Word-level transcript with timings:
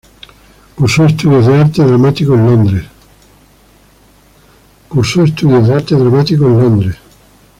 Cursó 0.73 1.05
estudios 1.05 1.45
de 1.45 1.61
Arte 1.61 1.83
Dramático 1.83 2.33
en 2.33 2.45
Londres. 2.45 2.87